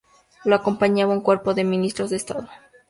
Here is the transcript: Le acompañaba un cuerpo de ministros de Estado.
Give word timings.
Le 0.45 0.55
acompañaba 0.55 1.13
un 1.13 1.21
cuerpo 1.21 1.53
de 1.53 1.63
ministros 1.63 2.09
de 2.09 2.15
Estado. 2.15 2.49